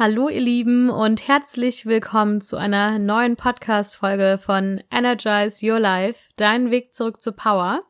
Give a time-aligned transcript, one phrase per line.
[0.00, 6.70] Hallo ihr Lieben und herzlich willkommen zu einer neuen Podcast-Folge von Energize Your Life, dein
[6.70, 7.82] Weg zurück zur Power.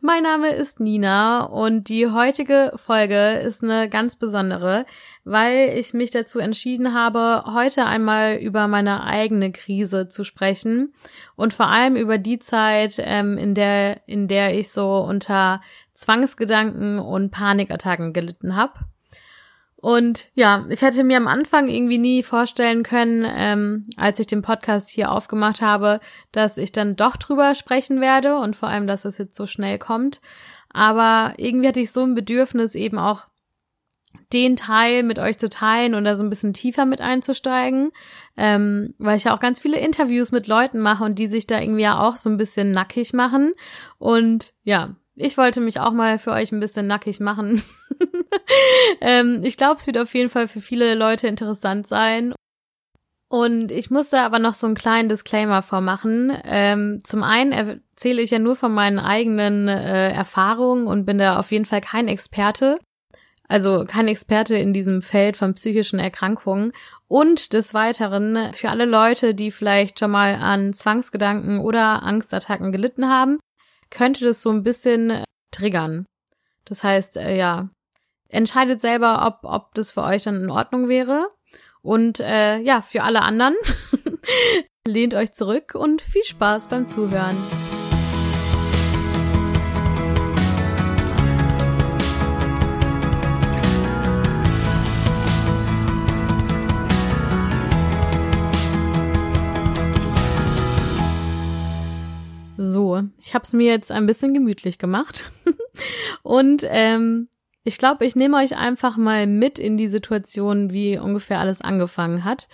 [0.00, 4.86] Mein Name ist Nina und die heutige Folge ist eine ganz besondere,
[5.24, 10.94] weil ich mich dazu entschieden habe, heute einmal über meine eigene Krise zu sprechen
[11.36, 15.60] und vor allem über die Zeit, ähm, in der in der ich so unter
[15.92, 18.86] Zwangsgedanken und Panikattacken gelitten habe.
[19.84, 24.40] Und ja, ich hätte mir am Anfang irgendwie nie vorstellen können, ähm, als ich den
[24.40, 26.00] Podcast hier aufgemacht habe,
[26.32, 29.78] dass ich dann doch drüber sprechen werde und vor allem, dass es jetzt so schnell
[29.78, 30.22] kommt.
[30.70, 33.26] Aber irgendwie hatte ich so ein Bedürfnis, eben auch
[34.32, 37.90] den Teil mit euch zu teilen und da so ein bisschen tiefer mit einzusteigen,
[38.38, 41.60] ähm, weil ich ja auch ganz viele Interviews mit Leuten mache und die sich da
[41.60, 43.52] irgendwie ja auch so ein bisschen nackig machen.
[43.98, 47.62] Und ja, ich wollte mich auch mal für euch ein bisschen nackig machen.
[49.00, 52.34] ähm, ich glaube, es wird auf jeden Fall für viele Leute interessant sein.
[53.28, 56.32] Und ich musste aber noch so einen kleinen Disclaimer vormachen.
[56.44, 61.38] Ähm, zum einen erzähle ich ja nur von meinen eigenen äh, Erfahrungen und bin da
[61.38, 62.78] auf jeden Fall kein Experte.
[63.48, 66.72] Also kein Experte in diesem Feld von psychischen Erkrankungen.
[67.08, 73.08] Und des Weiteren für alle Leute, die vielleicht schon mal an Zwangsgedanken oder Angstattacken gelitten
[73.08, 73.38] haben,
[73.90, 76.06] könnte das so ein bisschen triggern.
[76.64, 77.68] Das heißt, äh, ja,
[78.28, 81.28] entscheidet selber, ob, ob das für euch dann in Ordnung wäre.
[81.82, 83.54] Und äh, ja, für alle anderen,
[84.86, 87.36] lehnt euch zurück und viel Spaß beim Zuhören.
[103.24, 105.24] Ich habe es mir jetzt ein bisschen gemütlich gemacht.
[106.22, 107.28] und ähm,
[107.62, 112.24] ich glaube, ich nehme euch einfach mal mit in die Situation, wie ungefähr alles angefangen
[112.24, 112.48] hat.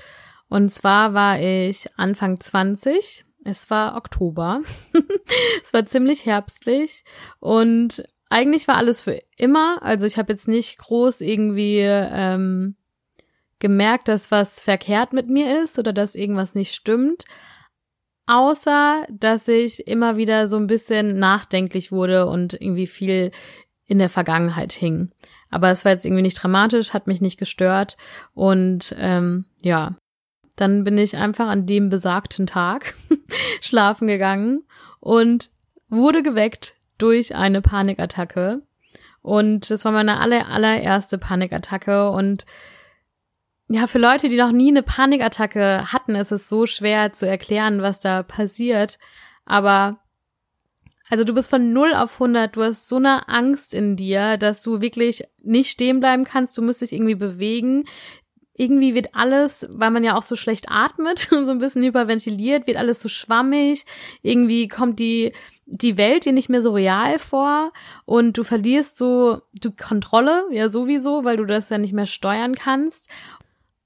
[0.48, 3.24] Und zwar war ich Anfang 20.
[3.44, 4.60] Es war Oktober.
[5.64, 7.04] es war ziemlich herbstlich
[7.40, 9.82] und eigentlich war alles für immer.
[9.82, 12.76] Also ich habe jetzt nicht groß irgendwie ähm,
[13.58, 17.24] gemerkt, dass was verkehrt mit mir ist oder dass irgendwas nicht stimmt
[18.30, 23.32] außer dass ich immer wieder so ein bisschen nachdenklich wurde und irgendwie viel
[23.86, 25.10] in der Vergangenheit hing.
[25.50, 27.96] Aber es war jetzt irgendwie nicht dramatisch, hat mich nicht gestört
[28.32, 29.96] und ähm, ja,
[30.54, 32.94] dann bin ich einfach an dem besagten Tag
[33.60, 34.62] schlafen gegangen
[35.00, 35.50] und
[35.88, 38.62] wurde geweckt durch eine Panikattacke.
[39.22, 42.46] Und das war meine aller, allererste Panikattacke und
[43.72, 47.82] ja, für Leute, die noch nie eine Panikattacke hatten, ist es so schwer zu erklären,
[47.82, 48.98] was da passiert.
[49.44, 50.00] Aber
[51.08, 54.62] also du bist von 0 auf 100, du hast so eine Angst in dir, dass
[54.64, 57.84] du wirklich nicht stehen bleiben kannst, du musst dich irgendwie bewegen.
[58.54, 62.76] Irgendwie wird alles, weil man ja auch so schlecht atmet, so ein bisschen hyperventiliert, wird
[62.76, 63.84] alles so schwammig.
[64.22, 65.32] Irgendwie kommt die,
[65.66, 67.72] die Welt dir nicht mehr so real vor
[68.04, 72.56] und du verlierst so die Kontrolle, ja sowieso, weil du das ja nicht mehr steuern
[72.56, 73.08] kannst.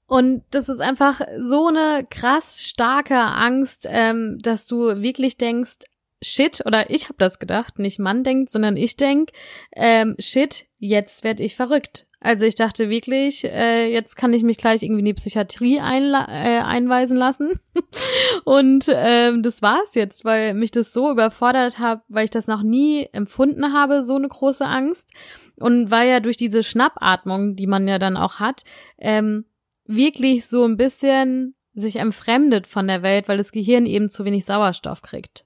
[0.07, 5.79] Und das ist einfach so eine krass starke Angst, ähm, dass du wirklich denkst,
[6.21, 9.31] shit, oder ich habe das gedacht, nicht Mann denkt, sondern ich denk,
[9.75, 12.07] ähm, shit, jetzt werd ich verrückt.
[12.19, 16.27] Also ich dachte wirklich, äh, jetzt kann ich mich gleich irgendwie in die Psychiatrie einla
[16.27, 17.59] äh, einweisen lassen.
[18.45, 22.63] Und ähm, das war's jetzt, weil mich das so überfordert hat, weil ich das noch
[22.63, 25.11] nie empfunden habe, so eine große Angst.
[25.57, 28.63] Und weil ja durch diese Schnappatmung, die man ja dann auch hat,
[28.97, 29.45] ähm,
[29.85, 34.45] wirklich so ein bisschen sich entfremdet von der Welt, weil das Gehirn eben zu wenig
[34.45, 35.45] Sauerstoff kriegt.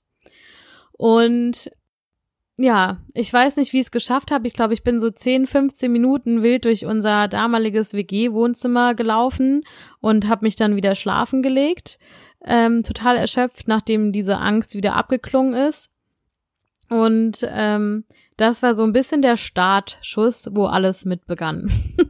[0.92, 1.72] Und
[2.58, 4.48] ja, ich weiß nicht, wie ich es geschafft habe.
[4.48, 9.64] Ich glaube, ich bin so 10, 15 Minuten wild durch unser damaliges WG-Wohnzimmer gelaufen
[10.02, 12.00] und habe mich dann wieder schlafen gelegt.
[12.46, 15.90] Ähm, total erschöpft, nachdem diese Angst wieder abgeklungen ist.
[16.90, 18.04] Und ähm,
[18.38, 21.70] das war so ein bisschen der Startschuss, wo alles mit begann.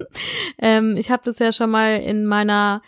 [0.60, 2.81] ähm, ich habe das ja schon mal in meiner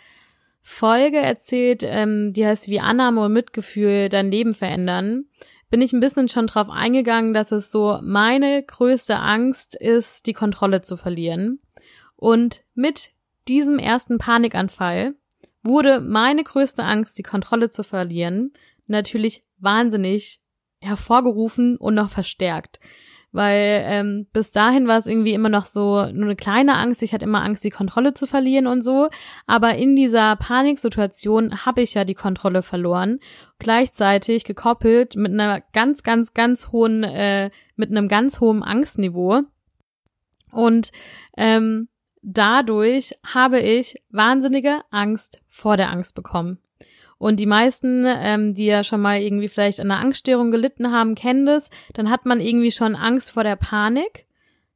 [0.62, 5.24] Folge erzählt, ähm, die heißt wie Annahme und Mitgefühl dein Leben verändern.
[5.70, 10.34] Bin ich ein bisschen schon drauf eingegangen, dass es so meine größte Angst ist, die
[10.34, 11.60] Kontrolle zu verlieren.
[12.14, 13.10] Und mit
[13.48, 15.14] diesem ersten Panikanfall
[15.62, 18.52] wurde meine größte Angst, die Kontrolle zu verlieren,
[18.86, 20.41] natürlich wahnsinnig
[20.82, 22.78] hervorgerufen und noch verstärkt
[23.32, 27.02] weil ähm, bis dahin war es irgendwie immer noch so nur eine kleine Angst.
[27.02, 29.08] Ich hatte immer Angst, die Kontrolle zu verlieren und so.
[29.46, 33.20] Aber in dieser Paniksituation habe ich ja die Kontrolle verloren.
[33.58, 39.40] Gleichzeitig gekoppelt mit einer ganz, ganz, ganz hohen, äh, mit einem ganz hohen Angstniveau.
[40.50, 40.92] Und
[41.38, 41.88] ähm,
[42.20, 46.58] dadurch habe ich wahnsinnige Angst vor der Angst bekommen.
[47.22, 51.14] Und die meisten, ähm, die ja schon mal irgendwie vielleicht an einer Angststörung gelitten haben,
[51.14, 51.70] kennen das.
[51.92, 54.26] Dann hat man irgendwie schon Angst vor der Panik,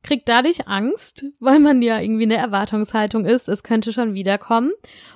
[0.04, 4.70] kriegt dadurch Angst, weil man ja irgendwie eine Erwartungshaltung ist, es könnte schon wiederkommen.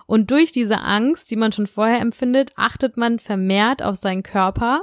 [0.07, 4.83] Und durch diese Angst, die man schon vorher empfindet, achtet man vermehrt auf seinen Körper.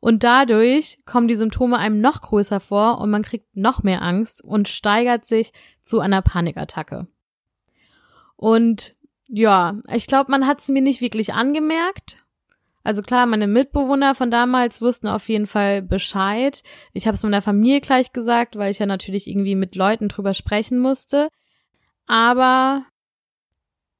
[0.00, 4.42] Und dadurch kommen die Symptome einem noch größer vor und man kriegt noch mehr Angst
[4.42, 5.52] und steigert sich
[5.84, 7.06] zu einer Panikattacke.
[8.34, 8.95] Und
[9.28, 12.24] ja, ich glaube, man hat es mir nicht wirklich angemerkt.
[12.84, 16.62] Also klar, meine Mitbewohner von damals wussten auf jeden Fall Bescheid.
[16.92, 20.34] Ich habe es meiner Familie gleich gesagt, weil ich ja natürlich irgendwie mit Leuten drüber
[20.34, 21.28] sprechen musste.
[22.06, 22.84] Aber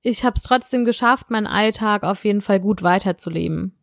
[0.02, 3.76] ich habe es trotzdem geschafft, meinen Alltag auf jeden Fall gut weiterzuleben.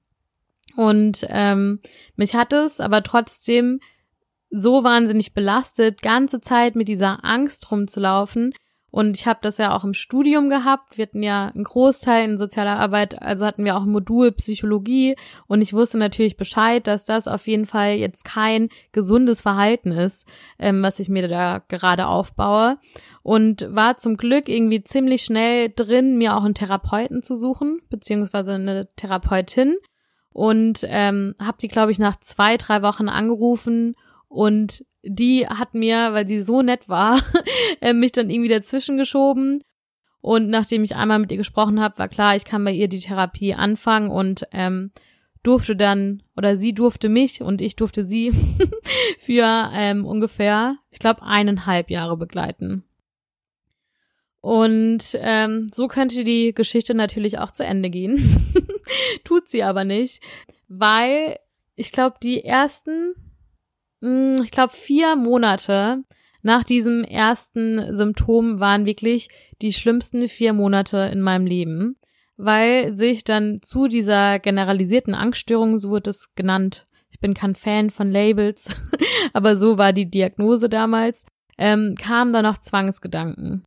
[0.77, 1.81] Und ähm,
[2.15, 3.81] mich hat es aber trotzdem
[4.49, 8.53] so wahnsinnig belastet, ganze Zeit mit dieser Angst rumzulaufen,
[8.93, 10.99] und ich habe das ja auch im Studium gehabt.
[10.99, 15.15] Wir hatten ja einen Großteil in sozialer Arbeit, also hatten wir auch ein Modul Psychologie.
[15.47, 20.27] Und ich wusste natürlich Bescheid, dass das auf jeden Fall jetzt kein gesundes Verhalten ist,
[20.59, 22.77] ähm, was ich mir da gerade aufbaue.
[23.23, 28.53] Und war zum Glück irgendwie ziemlich schnell drin, mir auch einen Therapeuten zu suchen, beziehungsweise
[28.53, 29.75] eine Therapeutin.
[30.33, 33.95] Und ähm, habe die, glaube ich, nach zwei, drei Wochen angerufen
[34.33, 37.21] und die hat mir, weil sie so nett war,
[37.81, 39.63] äh, mich dann irgendwie dazwischen geschoben.
[40.21, 43.01] Und nachdem ich einmal mit ihr gesprochen habe, war klar, ich kann bei ihr die
[43.01, 44.91] Therapie anfangen und ähm,
[45.43, 48.31] durfte dann, oder sie durfte mich und ich durfte sie
[49.19, 52.83] für ähm, ungefähr, ich glaube, eineinhalb Jahre begleiten.
[54.41, 58.51] Und ähm, so könnte die Geschichte natürlich auch zu Ende gehen.
[59.23, 60.23] Tut sie aber nicht,
[60.67, 61.37] weil
[61.75, 63.13] ich glaube, die ersten
[64.43, 66.03] ich glaube, vier Monate
[66.41, 69.29] nach diesem ersten Symptom waren wirklich
[69.61, 71.95] die schlimmsten vier Monate in meinem Leben,
[72.35, 77.91] weil sich dann zu dieser generalisierten Angststörung, so wird es genannt, ich bin kein Fan
[77.91, 78.69] von Labels,
[79.33, 81.25] aber so war die Diagnose damals,
[81.57, 83.63] ähm, kamen dann noch Zwangsgedanken.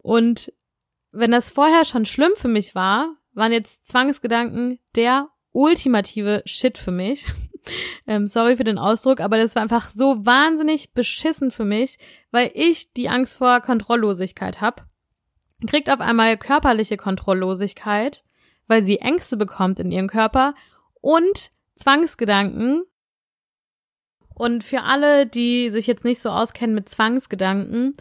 [0.00, 0.52] Und
[1.10, 6.92] wenn das vorher schon schlimm für mich war, waren jetzt Zwangsgedanken der ultimative Shit für
[6.92, 7.26] mich.
[8.06, 11.98] Ähm, sorry für den Ausdruck, aber das war einfach so wahnsinnig beschissen für mich,
[12.30, 14.82] weil ich die Angst vor Kontrolllosigkeit habe.
[15.66, 18.24] Kriegt auf einmal körperliche Kontrolllosigkeit,
[18.66, 20.54] weil sie Ängste bekommt in ihrem Körper
[21.00, 22.84] und Zwangsgedanken.
[24.34, 27.96] Und für alle, die sich jetzt nicht so auskennen mit Zwangsgedanken,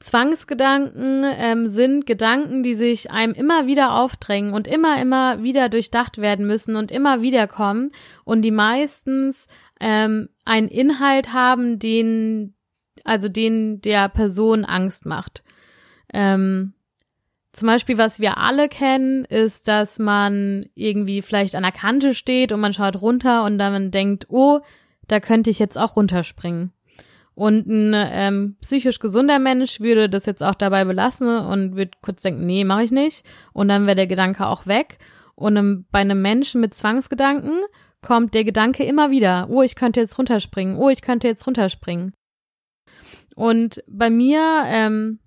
[0.00, 6.18] Zwangsgedanken ähm, sind Gedanken, die sich einem immer wieder aufdrängen und immer, immer wieder durchdacht
[6.18, 7.90] werden müssen und immer wieder kommen
[8.24, 9.46] und die meistens
[9.78, 12.54] ähm, einen Inhalt haben, den,
[13.04, 15.44] also den der Person Angst macht.
[16.14, 16.72] Ähm,
[17.52, 22.52] zum Beispiel, was wir alle kennen, ist, dass man irgendwie vielleicht an der Kante steht
[22.52, 24.60] und man schaut runter und dann denkt, oh,
[25.08, 26.72] da könnte ich jetzt auch runterspringen.
[27.40, 32.20] Und ein ähm, psychisch gesunder Mensch würde das jetzt auch dabei belassen und würde kurz
[32.20, 33.24] denken, nee, mache ich nicht.
[33.54, 34.98] Und dann wäre der Gedanke auch weg.
[35.36, 37.62] Und ähm, bei einem Menschen mit Zwangsgedanken
[38.02, 42.12] kommt der Gedanke immer wieder, oh, ich könnte jetzt runterspringen, oh, ich könnte jetzt runterspringen.
[43.36, 45.18] Und bei mir ähm,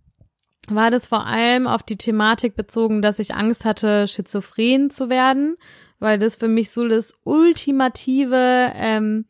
[0.67, 5.57] war das vor allem auf die Thematik bezogen, dass ich Angst hatte, schizophren zu werden,
[5.97, 9.25] weil das für mich so das ultimative ähm,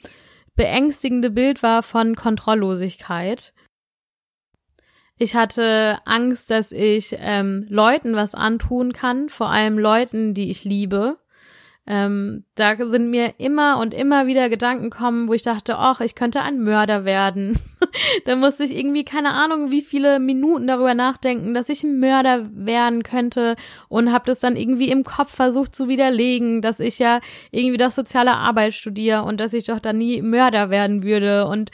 [0.55, 3.53] beängstigende Bild war von Kontrolllosigkeit.
[5.17, 10.63] Ich hatte Angst, dass ich ähm, Leuten was antun kann, vor allem Leuten, die ich
[10.63, 11.17] liebe.
[11.85, 16.15] Ähm, da sind mir immer und immer wieder Gedanken kommen, wo ich dachte, ach, ich
[16.15, 17.59] könnte ein Mörder werden.
[18.25, 22.49] da musste ich irgendwie keine Ahnung, wie viele Minuten darüber nachdenken, dass ich ein Mörder
[22.53, 23.57] werden könnte
[23.89, 27.19] und habe das dann irgendwie im Kopf versucht zu widerlegen, dass ich ja
[27.51, 31.71] irgendwie doch soziale Arbeit studiere und dass ich doch da nie Mörder werden würde und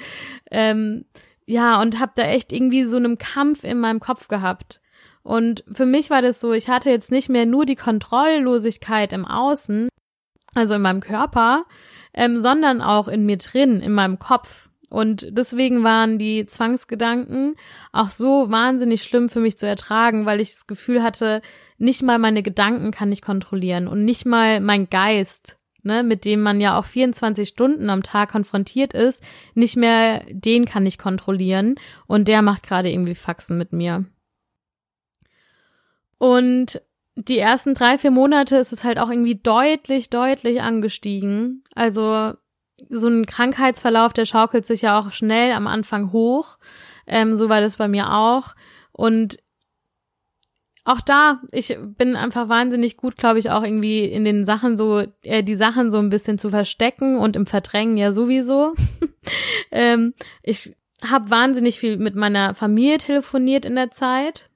[0.50, 1.06] ähm,
[1.46, 4.82] ja und habe da echt irgendwie so einen Kampf in meinem Kopf gehabt.
[5.22, 9.26] Und für mich war das so, ich hatte jetzt nicht mehr nur die Kontrolllosigkeit im
[9.26, 9.90] Außen,
[10.54, 11.66] also in meinem Körper,
[12.14, 14.70] ähm, sondern auch in mir drin, in meinem Kopf.
[14.90, 17.56] Und deswegen waren die Zwangsgedanken
[17.92, 21.42] auch so wahnsinnig schlimm für mich zu ertragen, weil ich das Gefühl hatte,
[21.78, 26.42] nicht mal meine Gedanken kann ich kontrollieren und nicht mal mein Geist, ne, mit dem
[26.42, 31.76] man ja auch 24 Stunden am Tag konfrontiert ist, nicht mehr den kann ich kontrollieren
[32.08, 34.06] und der macht gerade irgendwie Faxen mit mir.
[36.18, 36.82] Und
[37.28, 41.64] die ersten drei, vier Monate ist es halt auch irgendwie deutlich, deutlich angestiegen.
[41.76, 42.34] Also
[42.90, 46.58] so ein Krankheitsverlauf, der schaukelt sich ja auch schnell am Anfang hoch.
[47.08, 48.56] Ähm, so war das bei mir auch.
[48.94, 49.40] Und
[50.86, 55.04] auch da, ich bin einfach wahnsinnig gut, glaube ich, auch irgendwie in den Sachen so,
[55.24, 58.76] äh, die Sachen so ein bisschen zu verstecken und im Verdrängen ja sowieso.
[59.72, 60.74] ähm, ich
[61.06, 64.49] habe wahnsinnig viel mit meiner Familie telefoniert in der Zeit.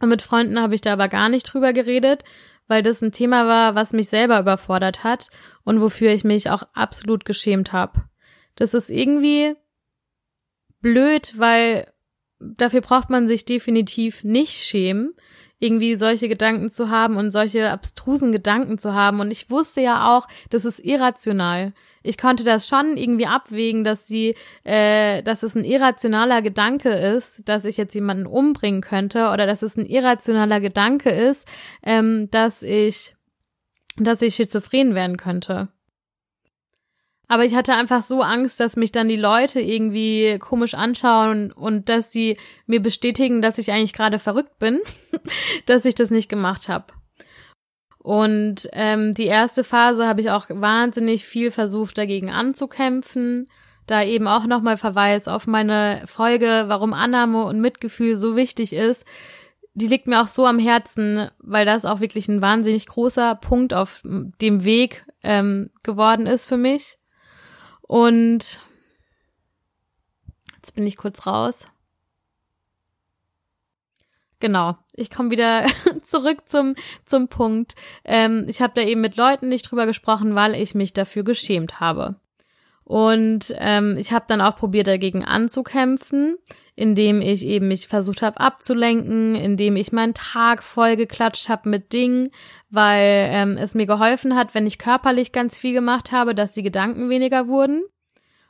[0.00, 2.24] Und mit Freunden habe ich da aber gar nicht drüber geredet,
[2.68, 5.28] weil das ein Thema war, was mich selber überfordert hat
[5.64, 8.04] und wofür ich mich auch absolut geschämt habe.
[8.56, 9.54] Das ist irgendwie
[10.80, 11.92] blöd, weil
[12.38, 15.14] dafür braucht man sich definitiv nicht schämen
[15.60, 19.20] irgendwie solche Gedanken zu haben und solche abstrusen Gedanken zu haben.
[19.20, 21.74] Und ich wusste ja auch, das ist irrational.
[22.02, 27.48] Ich konnte das schon irgendwie abwägen, dass sie, äh, dass es ein irrationaler Gedanke ist,
[27.48, 31.46] dass ich jetzt jemanden umbringen könnte, oder dass es ein irrationaler Gedanke ist,
[31.82, 33.14] ähm, dass ich,
[33.96, 35.68] dass ich schizophren werden könnte.
[37.28, 41.52] Aber ich hatte einfach so Angst, dass mich dann die Leute irgendwie komisch anschauen und,
[41.52, 44.80] und dass sie mir bestätigen, dass ich eigentlich gerade verrückt bin,
[45.66, 46.86] dass ich das nicht gemacht habe.
[48.02, 53.46] Und ähm, die erste Phase habe ich auch wahnsinnig viel versucht, dagegen anzukämpfen.
[53.86, 59.06] Da eben auch nochmal Verweis auf meine Folge, warum Annahme und Mitgefühl so wichtig ist.
[59.74, 63.74] Die liegt mir auch so am Herzen, weil das auch wirklich ein wahnsinnig großer Punkt
[63.74, 66.96] auf dem Weg ähm, geworden ist für mich.
[67.82, 68.60] Und
[70.56, 71.66] jetzt bin ich kurz raus.
[74.40, 75.66] Genau, ich komme wieder
[76.02, 77.74] zurück zum, zum Punkt.
[78.04, 81.78] Ähm, ich habe da eben mit Leuten nicht drüber gesprochen, weil ich mich dafür geschämt
[81.78, 82.16] habe.
[82.84, 86.38] Und ähm, ich habe dann auch probiert, dagegen anzukämpfen,
[86.74, 91.92] indem ich eben mich versucht habe abzulenken, indem ich meinen Tag voll geklatscht habe mit
[91.92, 92.30] Dingen,
[92.70, 96.64] weil ähm, es mir geholfen hat, wenn ich körperlich ganz viel gemacht habe, dass die
[96.64, 97.84] Gedanken weniger wurden.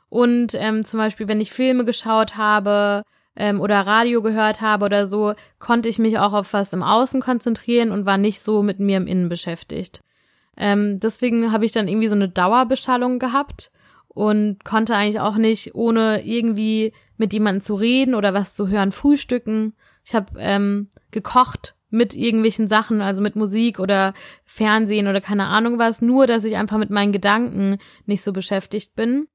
[0.09, 3.03] Und ähm, zum Beispiel, wenn ich Filme geschaut habe
[3.35, 7.21] ähm, oder Radio gehört habe oder so, konnte ich mich auch auf was im Außen
[7.21, 10.01] konzentrieren und war nicht so mit mir im Innen beschäftigt.
[10.57, 13.71] Ähm, deswegen habe ich dann irgendwie so eine Dauerbeschallung gehabt
[14.07, 18.91] und konnte eigentlich auch nicht, ohne irgendwie mit jemandem zu reden oder was zu hören,
[18.91, 19.73] frühstücken.
[20.05, 25.77] Ich habe ähm, gekocht mit irgendwelchen Sachen, also mit Musik oder Fernsehen oder keine Ahnung
[25.77, 29.27] was, nur dass ich einfach mit meinen Gedanken nicht so beschäftigt bin.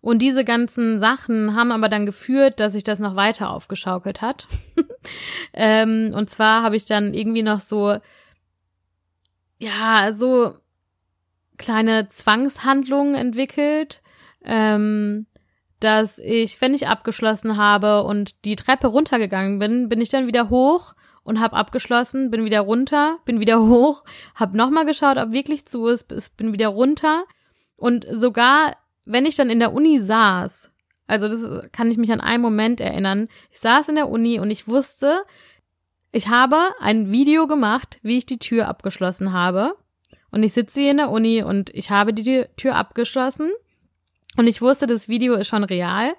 [0.00, 4.46] Und diese ganzen Sachen haben aber dann geführt, dass sich das noch weiter aufgeschaukelt hat.
[5.52, 7.98] ähm, und zwar habe ich dann irgendwie noch so,
[9.58, 10.54] ja, so
[11.58, 14.00] kleine Zwangshandlungen entwickelt,
[14.44, 15.26] ähm,
[15.80, 20.48] dass ich, wenn ich abgeschlossen habe und die Treppe runtergegangen bin, bin ich dann wieder
[20.48, 24.04] hoch und habe abgeschlossen, bin wieder runter, bin wieder hoch,
[24.34, 27.24] habe nochmal geschaut, ob wirklich zu ist, bin wieder runter
[27.76, 28.76] und sogar,
[29.10, 30.72] wenn ich dann in der Uni saß,
[31.06, 34.50] also das kann ich mich an einen Moment erinnern, ich saß in der Uni und
[34.50, 35.22] ich wusste,
[36.12, 39.74] ich habe ein Video gemacht, wie ich die Tür abgeschlossen habe
[40.30, 43.50] und ich sitze hier in der Uni und ich habe die Tür abgeschlossen
[44.36, 46.14] und ich wusste, das Video ist schon real.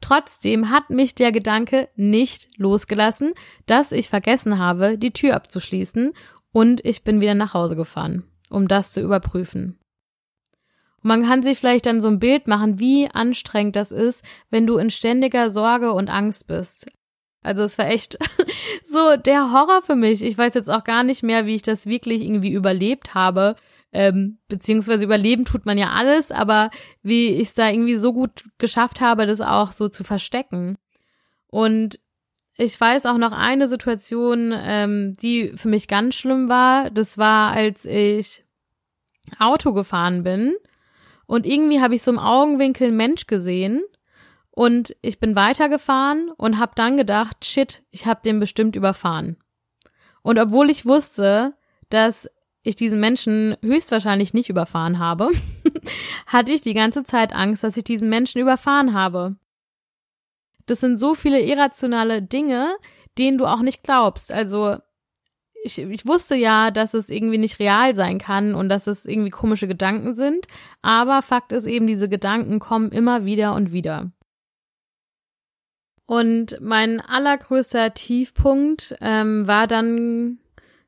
[0.00, 3.32] Trotzdem hat mich der Gedanke nicht losgelassen,
[3.64, 6.12] dass ich vergessen habe, die Tür abzuschließen
[6.52, 9.78] und ich bin wieder nach Hause gefahren, um das zu überprüfen.
[11.04, 14.66] Und man kann sich vielleicht dann so ein Bild machen, wie anstrengend das ist, wenn
[14.66, 16.86] du in ständiger Sorge und Angst bist.
[17.42, 18.16] Also es war echt
[18.84, 20.22] so der Horror für mich.
[20.22, 23.54] Ich weiß jetzt auch gar nicht mehr, wie ich das wirklich irgendwie überlebt habe.
[23.92, 26.70] Ähm, beziehungsweise überleben tut man ja alles, aber
[27.02, 30.78] wie ich es da irgendwie so gut geschafft habe, das auch so zu verstecken.
[31.48, 32.00] Und
[32.56, 36.88] ich weiß auch noch eine Situation, ähm, die für mich ganz schlimm war.
[36.90, 38.42] Das war, als ich
[39.38, 40.54] Auto gefahren bin
[41.26, 43.82] und irgendwie habe ich so im Augenwinkel einen Mensch gesehen
[44.50, 49.36] und ich bin weitergefahren und habe dann gedacht, shit, ich habe den bestimmt überfahren.
[50.22, 51.54] Und obwohl ich wusste,
[51.90, 52.30] dass
[52.62, 55.30] ich diesen Menschen höchstwahrscheinlich nicht überfahren habe,
[56.26, 59.36] hatte ich die ganze Zeit Angst, dass ich diesen Menschen überfahren habe.
[60.66, 62.76] Das sind so viele irrationale Dinge,
[63.18, 64.32] denen du auch nicht glaubst.
[64.32, 64.78] Also
[65.64, 69.30] ich, ich wusste ja, dass es irgendwie nicht real sein kann und dass es irgendwie
[69.30, 70.46] komische Gedanken sind,
[70.82, 74.12] aber Fakt ist eben, diese Gedanken kommen immer wieder und wieder.
[76.06, 80.38] Und mein allergrößter Tiefpunkt ähm, war dann,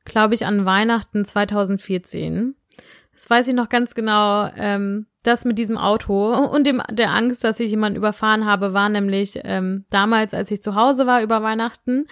[0.04, 2.54] glaube ich, an Weihnachten 2014.
[3.14, 4.50] Das weiß ich noch ganz genau.
[4.56, 8.88] Ähm, das mit diesem Auto und dem, der Angst, dass ich jemanden überfahren habe, war
[8.88, 12.06] nämlich ähm, damals, als ich zu Hause war über Weihnachten.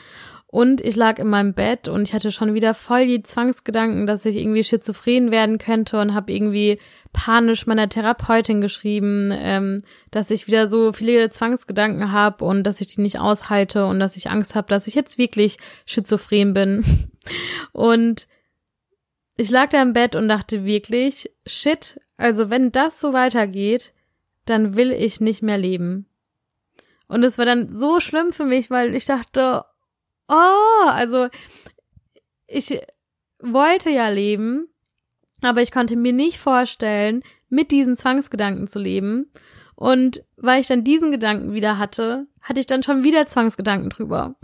[0.54, 4.24] Und ich lag in meinem Bett und ich hatte schon wieder voll die Zwangsgedanken, dass
[4.24, 6.78] ich irgendwie schizophren werden könnte und habe irgendwie
[7.12, 9.82] panisch meiner Therapeutin geschrieben, ähm,
[10.12, 14.14] dass ich wieder so viele Zwangsgedanken habe und dass ich die nicht aushalte und dass
[14.14, 15.56] ich Angst habe, dass ich jetzt wirklich
[15.86, 16.84] schizophren bin.
[17.72, 18.28] und
[19.36, 23.92] ich lag da im Bett und dachte wirklich, shit, also wenn das so weitergeht,
[24.44, 26.06] dann will ich nicht mehr leben.
[27.08, 29.64] Und es war dann so schlimm für mich, weil ich dachte,
[30.28, 31.28] oh, also
[32.46, 32.80] ich
[33.40, 34.68] wollte ja leben,
[35.42, 39.30] aber ich konnte mir nicht vorstellen, mit diesen Zwangsgedanken zu leben.
[39.76, 44.36] Und weil ich dann diesen Gedanken wieder hatte, hatte ich dann schon wieder Zwangsgedanken drüber.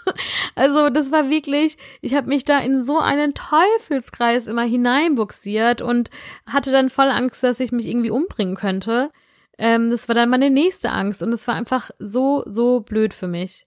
[0.54, 6.10] also das war wirklich, ich habe mich da in so einen Teufelskreis immer hineinbuxiert und
[6.46, 9.10] hatte dann voll Angst, dass ich mich irgendwie umbringen könnte.
[9.58, 13.28] Ähm, das war dann meine nächste Angst und es war einfach so, so blöd für
[13.28, 13.66] mich.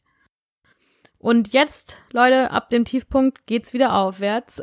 [1.26, 4.62] Und jetzt, Leute, ab dem Tiefpunkt geht's wieder aufwärts.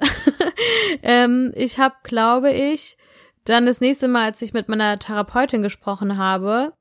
[1.02, 2.96] ähm, ich habe, glaube ich,
[3.44, 6.72] dann das nächste Mal, als ich mit meiner Therapeutin gesprochen habe,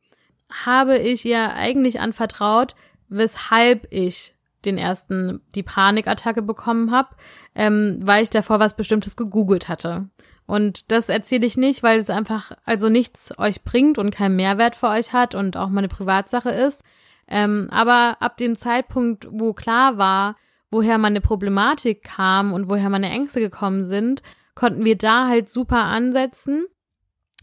[0.52, 2.76] habe ich ihr eigentlich anvertraut,
[3.10, 4.36] weshalb ich
[4.66, 7.16] den ersten, die Panikattacke bekommen habe,
[7.56, 10.10] ähm, weil ich davor was Bestimmtes gegoogelt hatte.
[10.46, 14.76] Und das erzähle ich nicht, weil es einfach also nichts euch bringt und keinen Mehrwert
[14.76, 16.84] für euch hat und auch meine Privatsache ist,
[17.32, 20.36] ähm, aber ab dem Zeitpunkt, wo klar war,
[20.70, 24.22] woher meine Problematik kam und woher meine Ängste gekommen sind,
[24.54, 26.66] konnten wir da halt super ansetzen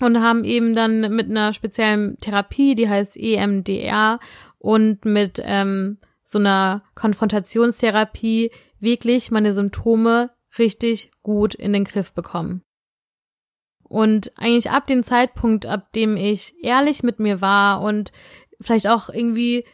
[0.00, 4.20] und haben eben dann mit einer speziellen Therapie, die heißt EMDR
[4.58, 12.62] und mit ähm, so einer Konfrontationstherapie wirklich meine Symptome richtig gut in den Griff bekommen.
[13.84, 18.12] Und eigentlich ab dem Zeitpunkt, ab dem ich ehrlich mit mir war und
[18.60, 19.64] vielleicht auch irgendwie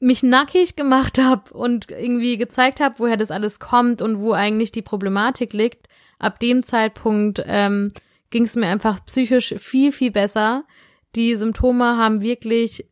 [0.00, 4.72] mich nackig gemacht habe und irgendwie gezeigt habe, woher das alles kommt und wo eigentlich
[4.72, 5.88] die Problematik liegt,
[6.18, 7.92] ab dem Zeitpunkt ähm,
[8.30, 10.64] ging es mir einfach psychisch viel, viel besser.
[11.14, 12.86] Die Symptome haben wirklich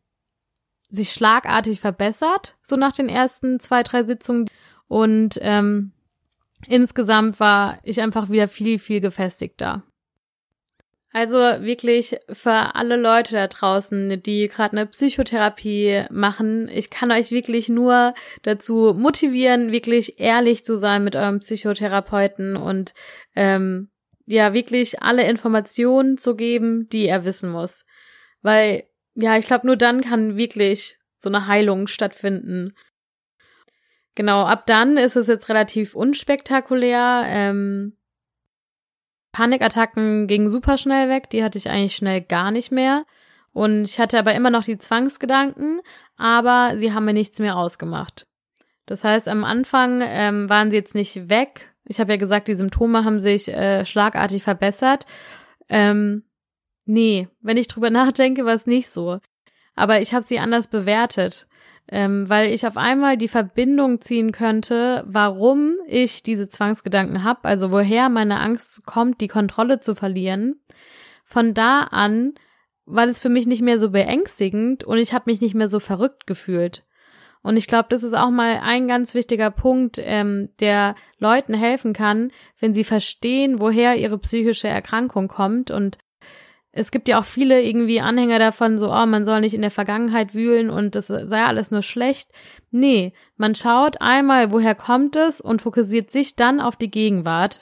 [0.88, 4.48] sich schlagartig verbessert, so nach den ersten zwei, drei Sitzungen.
[4.88, 5.92] Und ähm,
[6.66, 9.82] insgesamt war ich einfach wieder viel, viel gefestigter.
[11.16, 17.30] Also wirklich für alle Leute da draußen, die gerade eine Psychotherapie machen, ich kann euch
[17.30, 22.92] wirklich nur dazu motivieren, wirklich ehrlich zu sein mit eurem Psychotherapeuten und
[23.34, 23.88] ähm,
[24.26, 27.86] ja wirklich alle Informationen zu geben, die er wissen muss.
[28.42, 32.76] Weil ja, ich glaube, nur dann kann wirklich so eine Heilung stattfinden.
[34.14, 37.22] Genau, ab dann ist es jetzt relativ unspektakulär.
[37.26, 37.96] Ähm,
[39.36, 43.04] Panikattacken gingen super schnell weg, die hatte ich eigentlich schnell gar nicht mehr.
[43.52, 45.82] Und ich hatte aber immer noch die Zwangsgedanken,
[46.16, 48.26] aber sie haben mir nichts mehr ausgemacht.
[48.86, 51.74] Das heißt, am Anfang ähm, waren sie jetzt nicht weg.
[51.84, 55.04] Ich habe ja gesagt, die Symptome haben sich äh, schlagartig verbessert.
[55.68, 56.22] Ähm,
[56.86, 59.18] nee, wenn ich drüber nachdenke, war es nicht so.
[59.74, 61.46] Aber ich habe sie anders bewertet
[61.88, 67.70] ähm, weil ich auf einmal die Verbindung ziehen könnte, warum ich diese Zwangsgedanken habe, also
[67.70, 70.60] woher meine Angst kommt, die Kontrolle zu verlieren.
[71.24, 72.34] Von da an
[72.86, 75.80] war es für mich nicht mehr so beängstigend und ich habe mich nicht mehr so
[75.80, 76.84] verrückt gefühlt.
[77.42, 81.92] Und ich glaube, das ist auch mal ein ganz wichtiger Punkt, ähm, der Leuten helfen
[81.92, 85.98] kann, wenn sie verstehen, woher ihre psychische Erkrankung kommt und
[86.76, 89.70] es gibt ja auch viele irgendwie Anhänger davon, so, oh, man soll nicht in der
[89.70, 92.30] Vergangenheit wühlen und das sei alles nur schlecht.
[92.70, 97.60] Nee, man schaut einmal, woher kommt es und fokussiert sich dann auf die Gegenwart.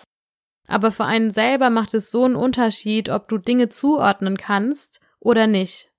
[0.67, 5.47] Aber für einen selber macht es so einen Unterschied, ob du Dinge zuordnen kannst oder
[5.47, 5.91] nicht.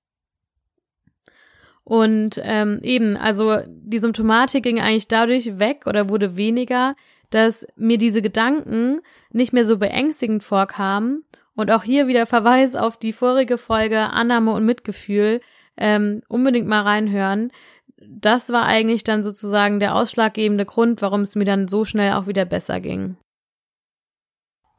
[1.86, 6.96] Und ähm, eben, also die Symptomatik ging eigentlich dadurch weg oder wurde weniger,
[7.30, 9.00] dass mir diese Gedanken
[9.32, 11.24] nicht mehr so beängstigend vorkamen
[11.56, 15.42] und auch hier wieder Verweis auf die vorige Folge Annahme und Mitgefühl.
[15.78, 17.52] Ähm, unbedingt mal reinhören.
[17.98, 22.28] Das war eigentlich dann sozusagen der ausschlaggebende Grund, warum es mir dann so schnell auch
[22.28, 23.18] wieder besser ging.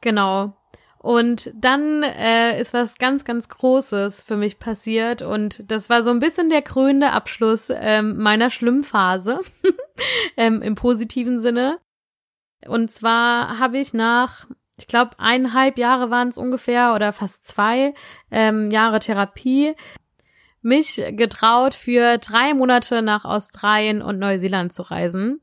[0.01, 0.55] Genau.
[0.99, 6.11] Und dann äh, ist was ganz, ganz Großes für mich passiert und das war so
[6.11, 9.41] ein bisschen der krönende Abschluss ähm, meiner Schlimmphase
[10.37, 11.79] ähm, im positiven Sinne.
[12.67, 14.47] Und zwar habe ich nach
[14.79, 17.95] ich glaube, eineinhalb Jahre waren es ungefähr oder fast zwei
[18.31, 19.75] ähm, Jahre Therapie,
[20.61, 25.41] mich getraut, für drei Monate nach Australien und Neuseeland zu reisen.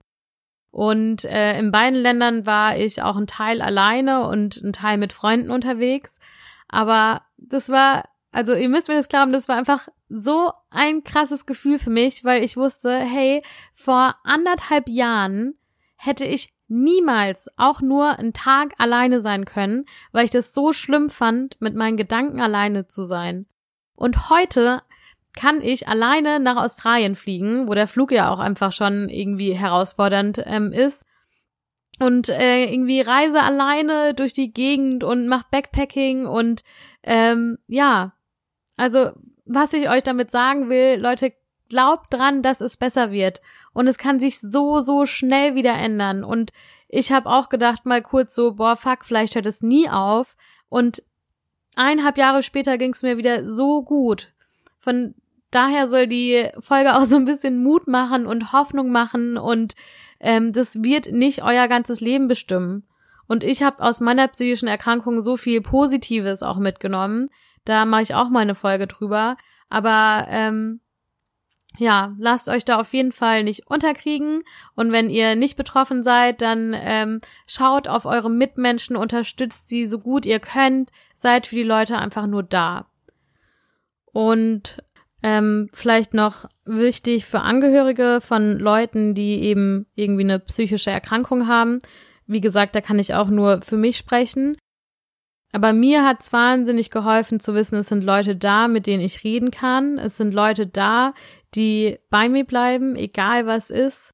[0.70, 5.14] Und äh, in beiden Ländern war ich auch ein Teil alleine und ein Teil mit
[5.14, 6.20] Freunden unterwegs.
[6.68, 11.46] Aber das war, also ihr müsst mir das glauben, das war einfach so ein krasses
[11.46, 15.54] Gefühl für mich, weil ich wusste, hey, vor anderthalb Jahren
[15.96, 21.10] hätte ich niemals auch nur einen Tag alleine sein können, weil ich das so schlimm
[21.10, 23.46] fand, mit meinen Gedanken alleine zu sein.
[23.96, 24.82] Und heute
[25.36, 30.42] kann ich alleine nach Australien fliegen, wo der Flug ja auch einfach schon irgendwie herausfordernd
[30.46, 31.06] ähm, ist.
[32.00, 36.64] Und äh, irgendwie reise alleine durch die Gegend und mach Backpacking und
[37.04, 38.14] ähm, ja,
[38.78, 39.12] also
[39.46, 41.34] was ich euch damit sagen will, Leute,
[41.70, 43.42] glaubt dran, dass es besser wird.
[43.74, 46.24] Und es kann sich so, so schnell wieder ändern.
[46.24, 46.52] Und
[46.88, 50.36] ich habe auch gedacht mal kurz so, boah, fuck, vielleicht hört es nie auf.
[50.70, 51.04] Und
[51.76, 54.32] eineinhalb Jahre später ging es mir wieder so gut.
[54.80, 55.16] Von
[55.50, 59.76] daher soll die Folge auch so ein bisschen Mut machen und Hoffnung machen und
[60.20, 62.88] ähm, das wird nicht euer ganzes Leben bestimmen.
[63.28, 67.30] Und ich habe aus meiner psychischen Erkrankung so viel Positives auch mitgenommen.
[67.66, 69.38] Da mache ich auch mal eine Folge drüber.
[69.70, 70.82] Aber ähm,
[71.78, 74.44] ja, lasst euch da auf jeden Fall nicht unterkriegen.
[74.76, 80.00] Und wenn ihr nicht betroffen seid, dann ähm, schaut auf eure Mitmenschen, unterstützt sie so
[80.00, 82.86] gut ihr könnt, seid für die Leute einfach nur da.
[84.12, 84.84] Und
[85.24, 91.80] ähm, vielleicht noch wichtig für Angehörige von Leuten, die eben irgendwie eine psychische Erkrankung haben.
[92.28, 94.58] Wie gesagt, da kann ich auch nur für mich sprechen.
[95.54, 99.24] Aber mir hat es wahnsinnig geholfen zu wissen, es sind Leute da, mit denen ich
[99.24, 100.00] reden kann.
[100.00, 101.14] Es sind Leute da,
[101.56, 104.14] die bei mir bleiben, egal was ist.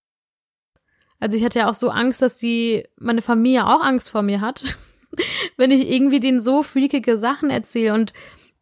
[1.19, 4.41] Also ich hatte ja auch so Angst, dass die, meine Familie auch Angst vor mir
[4.41, 4.63] hat,
[5.57, 7.93] wenn ich irgendwie denen so freakige Sachen erzähle.
[7.93, 8.13] Und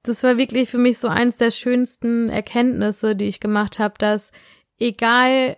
[0.04, 4.32] das war wirklich für mich so eins der schönsten Erkenntnisse, die ich gemacht habe, dass
[4.80, 5.58] egal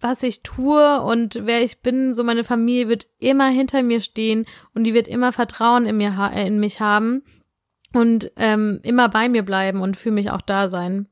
[0.00, 4.46] was ich tue und wer ich bin, so meine Familie wird immer hinter mir stehen
[4.74, 7.24] und die wird immer Vertrauen in mir äh, in mich haben
[7.92, 11.08] und ähm, immer bei mir bleiben und für mich auch da sein.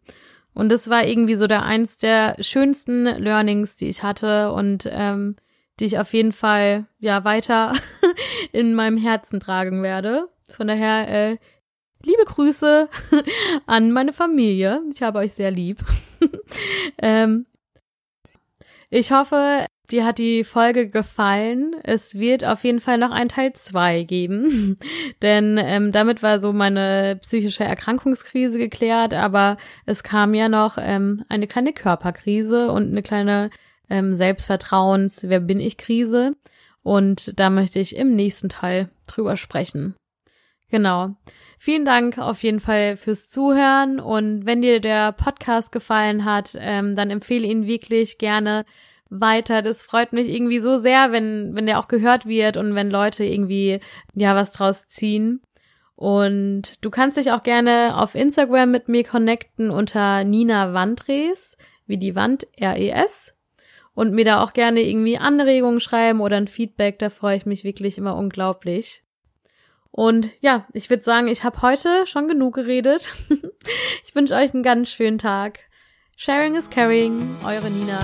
[0.56, 5.36] Und das war irgendwie so der eins der schönsten Learnings, die ich hatte und ähm,
[5.78, 7.74] die ich auf jeden Fall ja weiter
[8.52, 10.30] in meinem Herzen tragen werde.
[10.48, 11.36] Von daher äh,
[12.02, 12.88] liebe Grüße
[13.66, 14.80] an meine Familie.
[14.94, 15.84] Ich habe euch sehr lieb.
[17.02, 17.44] ähm,
[18.88, 21.76] ich hoffe, dir hat die Folge gefallen.
[21.82, 24.78] Es wird auf jeden Fall noch ein Teil zwei geben,
[25.22, 31.24] denn ähm, damit war so meine psychische Erkrankungskrise geklärt, aber es kam ja noch ähm,
[31.28, 33.50] eine kleine Körperkrise und eine kleine
[33.88, 36.36] ähm, Selbstvertrauens, wer bin ich Krise
[36.82, 39.94] und da möchte ich im nächsten Teil drüber sprechen.
[40.68, 41.16] Genau.
[41.58, 46.94] Vielen Dank auf jeden Fall fürs Zuhören und wenn dir der Podcast gefallen hat, ähm,
[46.94, 48.64] dann empfehle ihn wirklich gerne
[49.10, 49.62] weiter.
[49.62, 53.24] Das freut mich irgendwie so sehr, wenn, wenn der auch gehört wird und wenn Leute
[53.24, 53.80] irgendwie,
[54.14, 55.40] ja, was draus ziehen.
[55.94, 61.96] Und du kannst dich auch gerne auf Instagram mit mir connecten unter Nina Wandres, wie
[61.96, 63.34] die Wand R-E-S.
[63.94, 67.64] Und mir da auch gerne irgendwie Anregungen schreiben oder ein Feedback, da freue ich mich
[67.64, 69.04] wirklich immer unglaublich.
[69.90, 73.10] Und ja, ich würde sagen, ich habe heute schon genug geredet.
[74.04, 75.60] ich wünsche euch einen ganz schönen Tag.
[76.18, 78.00] Sharing is caring, eure Nina.